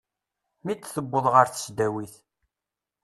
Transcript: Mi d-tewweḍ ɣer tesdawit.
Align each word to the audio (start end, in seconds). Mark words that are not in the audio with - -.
Mi 0.63 0.73
d-tewweḍ 0.75 1.25
ɣer 1.33 1.45
tesdawit. 1.49 2.15